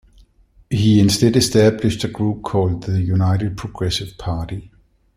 He 0.71 0.99
instead 0.99 1.35
established 1.35 2.03
a 2.03 2.07
group 2.07 2.41
called 2.41 2.81
the 2.81 2.99
United 3.03 3.55
Progressive 3.55 4.17
Party. 4.17 4.71